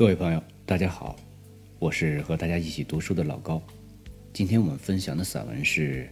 [0.00, 1.14] 各位朋友，大家好，
[1.78, 3.60] 我是和大家一起读书的老高。
[4.32, 6.08] 今天我们分享的散文是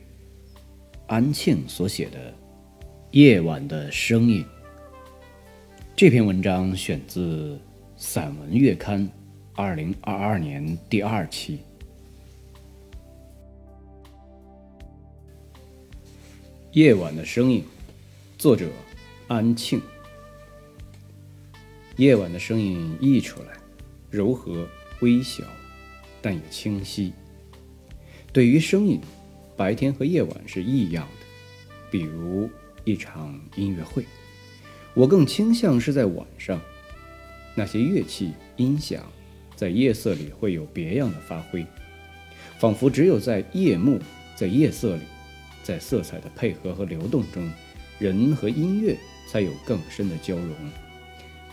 [1.07, 2.30] 安庆所写的
[3.12, 4.45] 《夜晚的声音》。
[5.96, 7.54] 这篇文章选自
[7.96, 9.01] 《散文月刊》
[9.55, 11.57] 二零二二年第二期。
[16.73, 17.62] 《夜晚的声音》，
[18.39, 18.68] 作者
[19.29, 19.80] 安庆。
[21.96, 23.57] 夜晚的声音溢出来，
[24.11, 24.66] 柔和
[25.00, 25.45] 微小，
[26.23, 27.12] 但也清晰。
[28.33, 29.00] 对于声音，
[29.56, 31.27] 白天和夜晚是异样的。
[31.91, 32.48] 比如
[32.84, 34.05] 一场音乐会，
[34.95, 36.60] 我更倾向是在晚上。
[37.55, 39.02] 那些乐器音响，
[39.56, 41.66] 在夜色里会有别样的发挥，
[42.59, 43.98] 仿佛只有在夜幕，
[44.36, 45.02] 在夜色里，
[45.62, 47.50] 在色彩的配合和流动中，
[47.98, 50.55] 人和音乐才有更深的交融。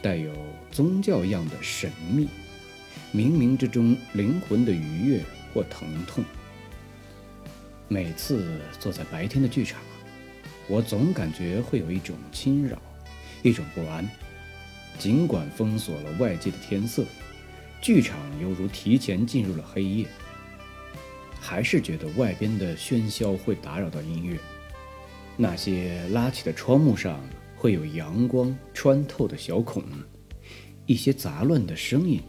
[0.02, 0.31] 带有
[0.72, 2.27] 宗教样的神秘，
[3.13, 6.23] 冥冥之中灵魂的愉悦或疼痛。
[7.88, 9.81] 每次坐在白天的剧场，
[10.67, 12.81] 我总感觉会有一种侵扰，
[13.44, 14.09] 一种不安。
[14.97, 17.06] 尽管封锁了外界的天色，
[17.81, 20.06] 剧场犹如提前进入了黑夜，
[21.39, 24.38] 还是觉得外边的喧嚣会打扰到音乐。
[25.38, 27.19] 那些拉起的窗幕上。
[27.58, 29.81] 会有阳光穿透的小孔，
[30.86, 32.22] 一些杂乱的声音、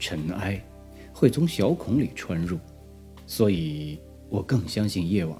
[0.00, 0.60] 尘埃
[1.12, 2.58] 会从小孔里穿入，
[3.26, 5.38] 所以我更相信夜晚。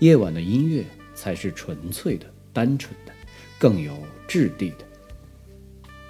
[0.00, 3.12] 夜晚的音乐才是纯粹的、单纯的，
[3.58, 3.94] 更有
[4.26, 4.86] 质地的。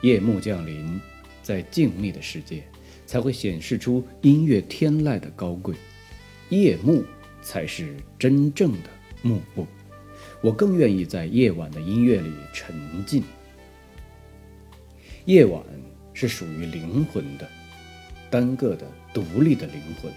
[0.03, 1.01] 夜幕降临，
[1.43, 2.63] 在静谧的世界，
[3.05, 5.75] 才会显示出音乐天籁的高贵。
[6.51, 7.05] 夜幕
[7.43, 8.89] 才是真正的
[9.23, 9.67] 幕布。
[10.41, 13.25] 我更愿意在夜晚的音乐里沉浸。
[15.25, 15.61] 夜晚
[16.21, 17.49] 是属于灵魂的，
[18.29, 20.11] 单个的、独立的灵魂。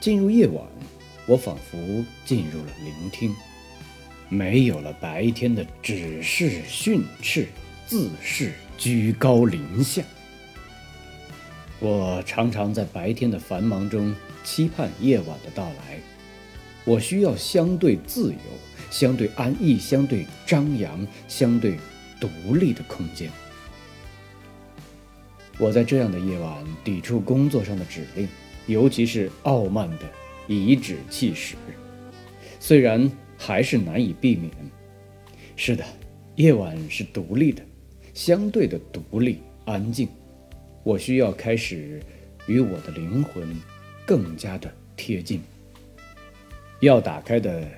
[0.00, 0.64] 进入夜晚，
[1.26, 1.76] 我仿佛
[2.24, 3.34] 进入了聆听，
[4.28, 7.48] 没有了白天的指示、训斥、
[7.88, 10.00] 自视、居高临下。
[11.80, 14.14] 我常常在白天的繁忙中
[14.44, 15.98] 期盼夜晚的到来。
[16.84, 18.38] 我需要相对自由。
[18.90, 21.78] 相对安逸、相对张扬、相对
[22.18, 23.28] 独立的空间。
[25.58, 28.28] 我在这样的夜晚抵触工作上的指令，
[28.66, 30.04] 尤其是傲慢的
[30.46, 31.56] 颐指气使，
[32.60, 34.50] 虽然还是难以避免。
[35.56, 35.84] 是的，
[36.36, 37.62] 夜晚是独立的，
[38.14, 40.08] 相对的独立、安静。
[40.84, 42.00] 我需要开始
[42.46, 43.54] 与我的灵魂
[44.06, 45.40] 更加的贴近。
[46.80, 47.68] 要打开的。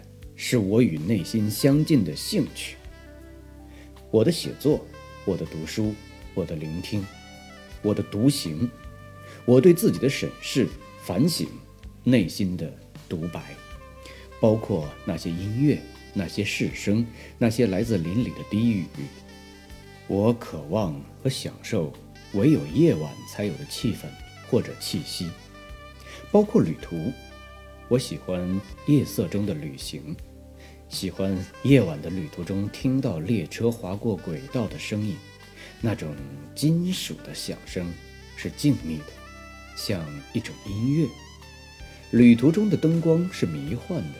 [0.42, 2.76] 是我与内心相近的兴趣。
[4.10, 4.86] 我的写作，
[5.26, 5.94] 我的读书，
[6.32, 7.04] 我的聆听，
[7.82, 8.70] 我的独行，
[9.44, 10.68] 我对自己的审视、
[11.02, 11.48] 反省，
[12.04, 12.72] 内心的
[13.08, 13.42] 独白，
[14.40, 15.80] 包括那些音乐，
[16.12, 17.06] 那些市声，
[17.38, 18.84] 那些来自林里的低语。
[20.06, 21.92] 我渴望和享受
[22.34, 24.06] 唯有夜晚才有的气氛
[24.50, 25.30] 或者气息，
[26.30, 27.12] 包括旅途。
[27.88, 30.14] 我喜欢夜色中的旅行。
[30.88, 35.16] 喜欢夜晚的旅途中听到列车划过轨道的声音，
[35.80, 36.14] 那种
[36.54, 37.86] 金属的响声
[38.36, 39.12] 是静谧的，
[39.76, 41.08] 像一种音乐。
[42.10, 44.18] 旅途中的灯光是迷幻的，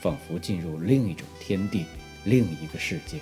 [0.00, 1.86] 仿佛进入另一种天地，
[2.24, 3.18] 另一个世界。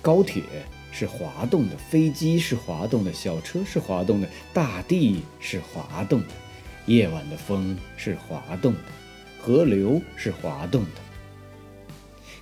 [0.00, 0.42] 高铁
[0.90, 6.28] 是滑动的，飞机是滑动的，小车是滑动的，大地是滑动的，
[6.86, 8.80] 夜晚的风是滑动的，
[9.38, 11.00] 河流是滑动的。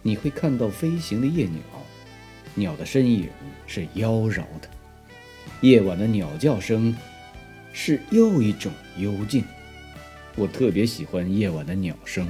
[0.02, 1.60] 你会看到飞行的夜鸟，
[2.54, 3.28] 鸟的身影
[3.66, 4.68] 是妖娆的。
[5.60, 6.94] 夜晚的鸟叫声
[7.72, 9.44] 是又一种幽静。
[10.36, 12.28] 我特别喜欢夜晚的鸟声。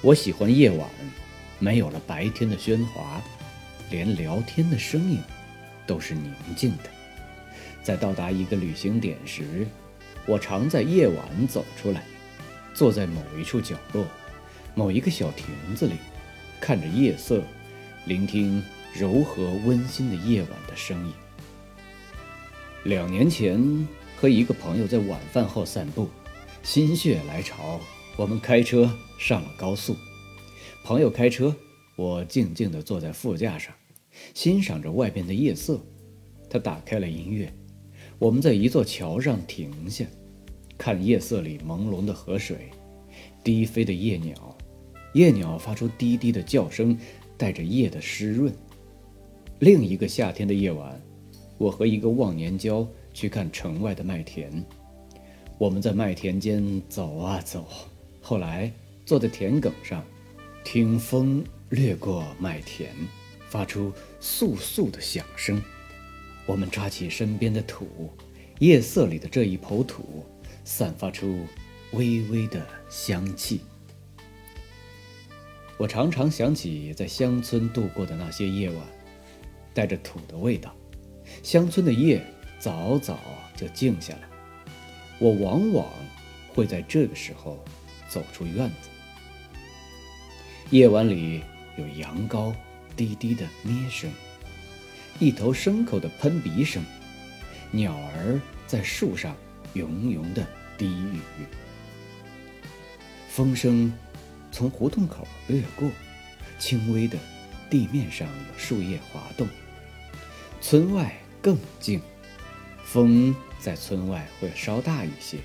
[0.00, 0.88] 我喜欢夜晚，
[1.58, 3.22] 没有了白天的喧哗，
[3.90, 5.18] 连聊天的声音
[5.86, 6.90] 都是宁静的。
[7.82, 9.66] 在到达一个旅行点时，
[10.26, 12.02] 我常在夜晚走出来，
[12.74, 14.04] 坐在某一处角落。
[14.74, 15.46] 某一个小亭
[15.76, 15.94] 子里，
[16.60, 17.42] 看着夜色，
[18.06, 18.62] 聆听
[18.92, 21.12] 柔和温馨的夜晚的声音。
[22.84, 26.06] 两年前和一个朋友在晚饭后散步，
[26.62, 27.80] 心血来潮，
[28.18, 29.96] 我们开车上了高速。
[30.84, 31.56] 朋友开车，
[31.96, 33.74] 我静静地坐在副驾上，
[34.34, 35.80] 欣赏着外边的夜色。
[36.50, 37.50] 他打开了音乐，
[38.18, 40.04] 我们在一座桥上停下，
[40.76, 42.70] 看夜色里朦胧的河水，
[43.42, 44.54] 低飞的夜鸟。
[45.14, 46.98] 夜鸟发出低低的叫声，
[47.36, 48.52] 带着夜的湿润。
[49.60, 51.00] 另一个夏天的夜晚，
[51.58, 54.64] 我和一个忘年交去看城外的麦田。
[55.58, 57.66] 我们在麦田间走啊走，
[58.20, 58.72] 后来
[59.06, 60.04] 坐在田埂上，
[60.64, 62.90] 听风掠过麦田，
[63.48, 65.62] 发出簌簌的响声。
[66.46, 67.86] 我们抓起身边的土，
[68.58, 70.24] 夜色里的这一抔土，
[70.64, 71.38] 散发出
[71.92, 73.60] 微微的香气。
[75.76, 78.78] 我常常想起在乡村度过的那些夜晚，
[79.74, 80.74] 带着土的味道。
[81.42, 82.24] 乡村的夜
[82.60, 83.18] 早早
[83.56, 84.20] 就静下来，
[85.18, 85.86] 我往往
[86.54, 87.58] 会在这个时候
[88.08, 88.88] 走出院子。
[90.70, 91.42] 夜晚里
[91.76, 92.54] 有羊羔
[92.94, 94.08] 低低的咩声，
[95.18, 96.82] 一头牲口的喷鼻声，
[97.72, 99.36] 鸟儿在树上
[99.74, 100.46] 喁喁的
[100.78, 101.18] 低语，
[103.28, 103.92] 风声。
[104.54, 105.90] 从胡同口掠过，
[106.60, 107.18] 轻微的
[107.68, 109.48] 地面上有树叶滑动。
[110.60, 111.12] 村外
[111.42, 112.00] 更静，
[112.84, 115.38] 风在村外会稍大一些，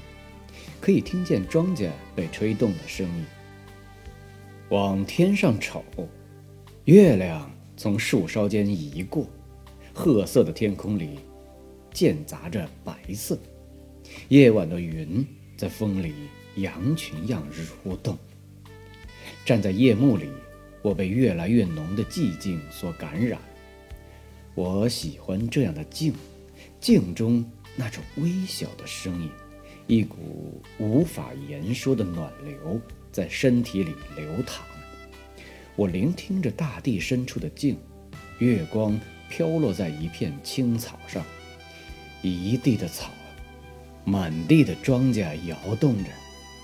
[0.80, 3.26] 可以听见庄稼被吹动的声音。
[4.70, 5.84] 往天上瞅，
[6.86, 9.26] 月亮从树梢间移过，
[9.92, 11.18] 褐色的天空里
[11.92, 13.36] 间杂着白色。
[14.28, 15.26] 夜晚的云
[15.58, 16.14] 在风里
[16.58, 18.16] 羊群样蠕动。
[19.50, 20.30] 站在夜幕里，
[20.84, 23.40] 我被越来越浓的寂静所感染。
[24.54, 26.14] 我喜欢这样的静，
[26.80, 27.44] 静中
[27.76, 29.32] 那种微小的声音，
[29.88, 32.80] 一股无法言说的暖流
[33.12, 34.64] 在身体里流淌。
[35.76, 37.76] 我聆听着大地深处的静，
[38.38, 39.00] 月光
[39.32, 41.26] 飘落在一片青草上，
[42.22, 43.10] 一地的草，
[44.06, 46.12] 满地的庄稼摇动着。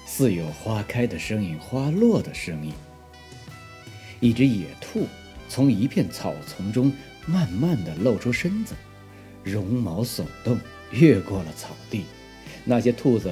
[0.06, 2.72] 似有花开的声音，花落的声音。
[4.20, 5.08] 一只野兔
[5.50, 6.92] 从一片草丛中
[7.26, 8.76] 慢慢地露出身子，
[9.44, 10.58] 绒毛耸动，
[10.92, 12.06] 越过了草地。
[12.64, 13.32] 那些兔子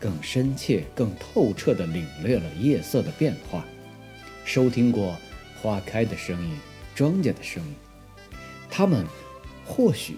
[0.00, 3.64] 更深切、更透彻地领略了夜色的变化，
[4.44, 5.16] 收听过
[5.60, 6.58] 花开的声音、
[6.94, 7.74] 庄稼的声音。
[8.70, 9.06] 它们
[9.64, 10.16] 或许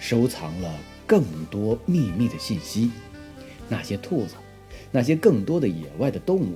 [0.00, 0.74] 收藏了
[1.06, 2.90] 更多秘密的信息。
[3.68, 4.34] 那些兔子。
[4.94, 6.54] 那些更多的野外的动物，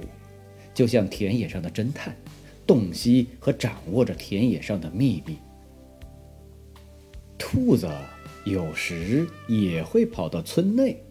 [0.72, 2.16] 就像田野上的侦探，
[2.64, 5.36] 洞悉和掌握着田野上的秘密。
[7.36, 7.90] 兔子
[8.44, 11.02] 有时也会跑到村内，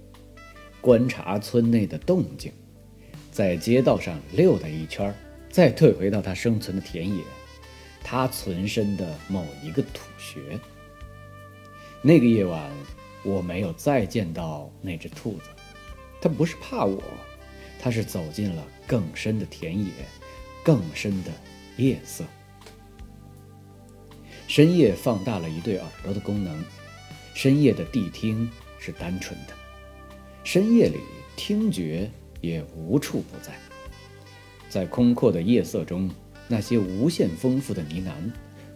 [0.79, 2.49] 观察村内的动静，
[3.29, 5.13] 在街道上溜达一圈，
[5.49, 7.21] 再退回到它生存的田野，
[8.05, 10.39] 它存身的某一个土穴。
[12.01, 12.71] 那个夜晚，
[13.25, 15.49] 我没有再见到那只兔子。
[16.21, 17.01] 他不是怕我，
[17.79, 19.91] 他是走进了更深的田野，
[20.63, 21.31] 更深的
[21.77, 22.23] 夜色。
[24.47, 26.63] 深夜放大了一对耳朵的功能，
[27.33, 28.49] 深夜的谛听
[28.79, 29.53] 是单纯的，
[30.43, 30.99] 深夜里
[31.35, 32.09] 听觉
[32.41, 33.53] 也无处不在。
[34.69, 36.09] 在空阔的夜色中，
[36.47, 38.31] 那些无限丰富的呢喃，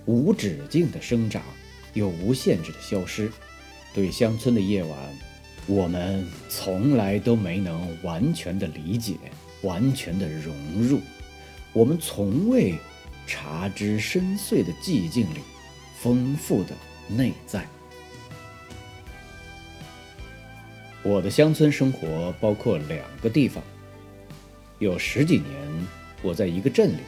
[0.05, 1.41] 无止境的生长，
[1.93, 3.31] 又无限制的消失，
[3.93, 5.30] 对乡村的夜晚。
[5.67, 9.15] 我们从来都没能完全的理解，
[9.61, 10.99] 完全的融入。
[11.71, 12.75] 我们从未
[13.25, 15.39] 察知深邃的寂静里
[15.99, 16.71] 丰富的
[17.07, 17.65] 内在。
[21.03, 23.63] 我的乡村生活包括两个地方。
[24.79, 25.87] 有十几年，
[26.23, 27.01] 我在一个镇里，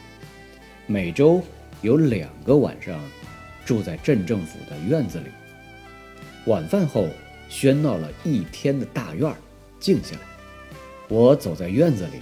[0.86, 1.42] 每周
[1.82, 2.98] 有两个晚上
[3.64, 5.26] 住在镇政府的院子里。
[6.46, 7.08] 晚饭后。
[7.50, 9.36] 喧闹了一天的大院儿
[9.78, 10.22] 静下来，
[11.08, 12.20] 我走在院子里，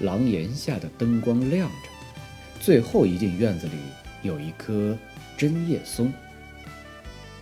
[0.00, 1.88] 廊檐下的灯光亮着。
[2.60, 3.72] 最后一进院子里
[4.22, 4.96] 有一棵
[5.36, 6.12] 针叶松，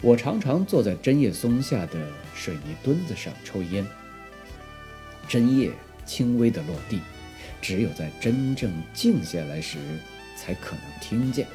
[0.00, 3.86] 我常常坐在针叶松下的水泥墩子上抽烟。
[5.26, 5.70] 针叶
[6.04, 7.00] 轻微的落地，
[7.60, 9.78] 只有在真正静下来时
[10.36, 11.46] 才可能听见。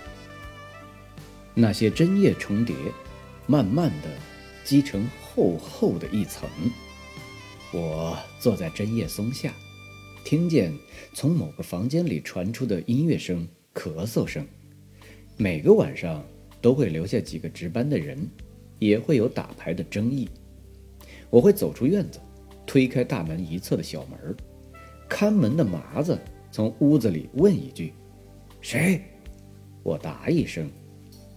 [1.53, 2.75] 那些针叶重叠，
[3.45, 4.09] 慢慢的
[4.63, 5.07] 积成。
[5.35, 6.47] 厚厚的一层，
[7.71, 9.51] 我坐在针叶松下，
[10.23, 10.71] 听见
[11.15, 14.45] 从某个房间里传出的音乐声、咳嗽声。
[15.35, 16.23] 每个晚上
[16.61, 18.29] 都会留下几个值班的人，
[18.77, 20.29] 也会有打牌的争议。
[21.31, 22.19] 我会走出院子，
[22.67, 24.35] 推开大门一侧的小门，
[25.09, 26.15] 看门的麻子
[26.51, 27.91] 从屋子里问一句
[28.61, 29.01] ：“谁？”
[29.81, 30.69] 我答一声，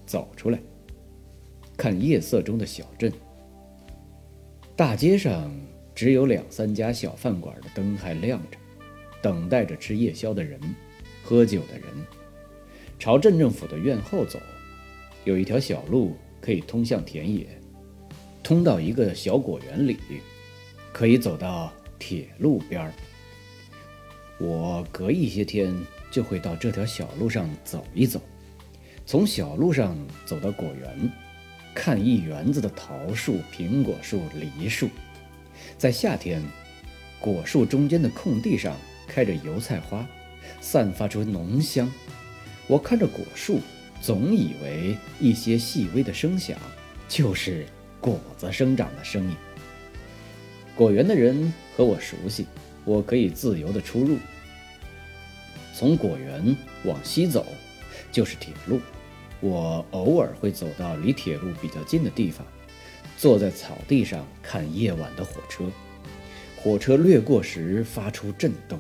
[0.05, 0.61] 走出来，
[1.79, 3.11] 看夜色中的小镇。
[4.77, 5.51] 大街上
[5.95, 8.59] 只有两三家小饭馆的灯还亮着，
[9.23, 10.61] 等待着吃夜宵的人、
[11.25, 11.89] 喝酒的人。
[12.99, 14.39] 朝镇政府的院后走，
[15.25, 17.47] 有一条小路可以通向田野。
[18.43, 19.97] 通到一个小果园里，
[20.93, 22.93] 可以走到铁路边儿。
[24.39, 25.75] 我隔一些天
[26.11, 28.21] 就会到这条小路上走一走，
[29.07, 31.11] 从小路上走到果园，
[31.77, 34.89] 看一园子的桃树、苹果树、梨树。
[35.77, 36.43] 在夏天，
[37.21, 38.75] 果树中间的空地上
[39.07, 40.05] 开着油菜花，
[40.59, 41.93] 散发出浓香。
[42.67, 43.61] 我看着果树，
[44.01, 46.59] 总以为一些细微的声响
[47.11, 47.67] 就是
[48.01, 49.37] 果子生长的声音。
[50.75, 52.47] 果园的人和我熟悉，
[52.87, 54.17] 我可以自由地出入。
[55.75, 57.45] 从果园往西走，
[58.11, 58.81] 就是铁路。
[59.41, 62.47] 我偶尔会走到离铁路比较近的地方，
[63.17, 65.65] 坐在草地上看夜晚的火车。
[66.57, 68.79] 火车掠过时发出震动，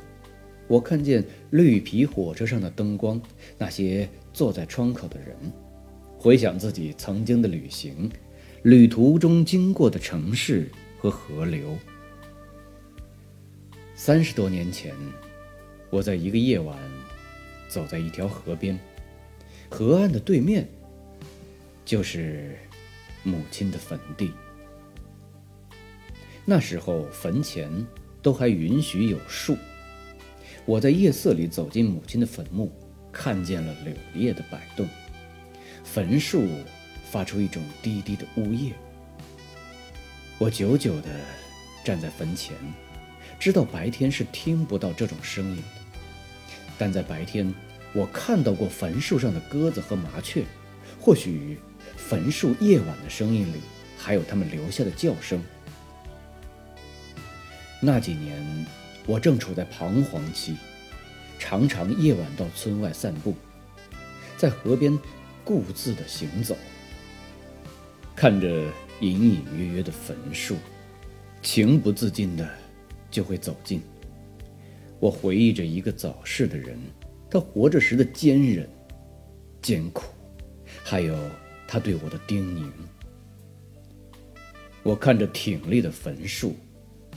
[0.67, 3.21] 我看见绿皮火车上的灯光，
[3.57, 5.37] 那些坐在窗口的人，
[6.19, 8.11] 回想自己曾经的旅行，
[8.63, 11.77] 旅途中经过的城市和河流。
[13.95, 14.95] 三十多年前。
[15.89, 16.77] 我在一个夜晚，
[17.69, 18.77] 走在一条河边，
[19.71, 20.69] 河岸的对面
[21.85, 22.57] 就是
[23.23, 24.33] 母亲的坟地。
[26.45, 27.71] 那时候坟前
[28.23, 29.57] 都还允许有树。
[30.65, 32.73] 我在夜色里走进母亲的坟墓，
[33.13, 34.89] 看见了柳叶的摆动，
[35.85, 36.47] 坟树
[37.11, 38.75] 发出一种低低的呜咽。
[40.39, 41.09] 我久久地
[41.85, 42.55] 站在坟前。
[43.39, 45.63] 知道白天是听不到这种声音的，
[46.79, 47.53] 但在白天，
[47.97, 50.45] 我看到过坟树上的鸽子和麻雀，
[51.01, 51.57] 或许
[51.97, 53.61] 坟树夜晚的声音里
[53.97, 55.43] 还有它们留下的叫声。
[57.81, 58.67] 那几年，
[59.07, 60.57] 我正处在彷徨期，
[61.39, 63.35] 常常夜晚到村外散步，
[64.37, 64.99] 在河边
[65.43, 66.55] 固自的行走，
[68.15, 68.47] 看着
[69.01, 70.57] 隐隐约约的坟树，
[71.41, 72.47] 情不自禁的。
[73.09, 73.81] 就会走近。
[74.99, 76.79] 我回忆着一个早逝的人，
[77.31, 78.69] 他活着时的坚韧、
[79.61, 80.05] 艰苦，
[80.85, 81.17] 还有
[81.67, 82.71] 他对我的叮咛。
[84.83, 86.57] 我看着挺立的坟树，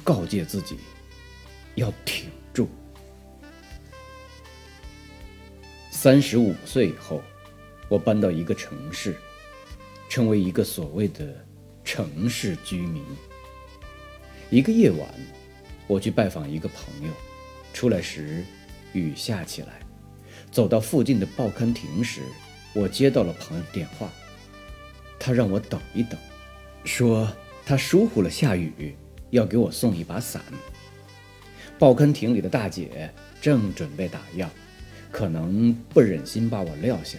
[0.04, 0.78] 告诫自己
[1.76, 2.68] 要挺住。
[5.92, 7.22] 三十五岁以后，
[7.88, 9.16] 我搬到一个城市，
[10.10, 11.46] 成为一个所谓的
[11.84, 13.04] 城市居民。
[14.50, 15.08] 一个夜晚。
[15.88, 17.12] 我去拜访一个朋友，
[17.74, 18.46] 出来时
[18.94, 19.80] 雨下起来。
[20.52, 22.22] 走到附近的报刊亭时，
[22.74, 24.10] 我接到了朋友电话，
[25.20, 26.18] 他让我等一等，
[26.84, 27.32] 说
[27.66, 28.96] 他疏忽了下雨，
[29.30, 30.42] 要给我送一把伞。
[31.78, 34.48] 报刊亭里的大姐正准备打烊，
[35.12, 37.18] 可能不忍心把我撂下，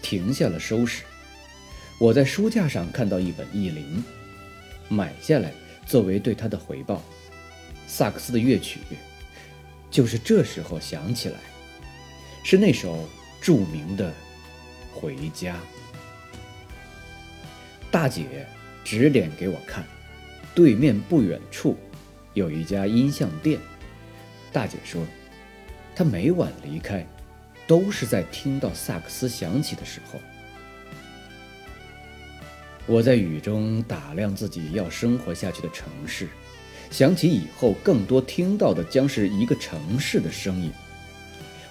[0.00, 1.02] 停下了收拾。
[1.98, 3.84] 我在书架上看到一本《意林》，
[4.88, 5.52] 买下来
[5.86, 7.02] 作为对他的回报。
[7.86, 8.80] 萨克斯的乐曲，
[9.90, 11.38] 就是这时候响起来，
[12.46, 13.08] 是那首
[13.40, 14.10] 著名的
[14.92, 15.54] 《回家》。
[17.90, 18.46] 大姐
[18.84, 19.82] 指点给我看，
[20.54, 21.74] 对面不远处
[22.34, 23.58] 有一家音像店。
[24.52, 25.02] 大姐说，
[25.96, 27.06] 她每晚离开，
[27.66, 30.20] 都是在听到萨克斯响起的时候。
[32.86, 36.28] 我在雨中打量自己要生活下去的城市。
[36.90, 40.70] 想起以后更多听到的将是一个城市的声音，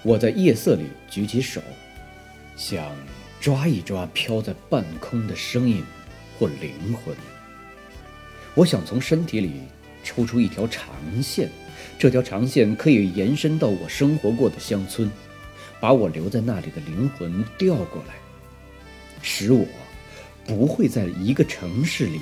[0.04, 1.62] 我在夜色里举起手，
[2.58, 2.94] 想
[3.40, 5.82] 抓一抓飘在半空的声音
[6.38, 7.16] 或灵魂。
[8.54, 9.62] 我想从身体里
[10.04, 10.86] 抽出一条长
[11.24, 11.50] 线，
[11.98, 15.10] 这条长线可以延伸到我生活过的乡村，
[15.80, 18.16] 把我留在那里的灵魂调过来，
[19.22, 19.66] 使我
[20.46, 22.20] 不会在一个城市里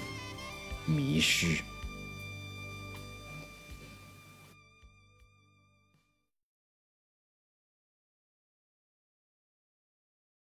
[0.85, 1.47] 迷失。